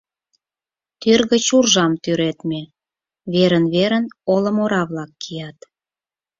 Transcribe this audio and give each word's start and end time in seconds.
Тӱр 1.01 1.21
гыч 1.31 1.45
уржам 1.57 1.93
тӱредме, 2.03 2.61
верын-верын 3.33 4.05
олым 4.33 4.57
ора-влак 4.63 5.11
кият. 5.21 5.57